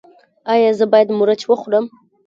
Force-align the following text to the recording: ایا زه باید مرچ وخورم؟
ایا 0.53 0.71
زه 0.79 0.85
باید 0.91 1.09
مرچ 1.19 1.41
وخورم؟ 1.45 1.85